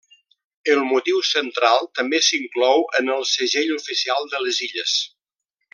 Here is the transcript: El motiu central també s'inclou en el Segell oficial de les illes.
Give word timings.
El 0.75 0.79
motiu 0.91 1.19
central 1.31 1.85
també 1.99 2.21
s'inclou 2.29 2.83
en 3.01 3.13
el 3.17 3.29
Segell 3.35 3.75
oficial 3.77 4.27
de 4.33 4.45
les 4.47 4.63
illes. 4.71 4.97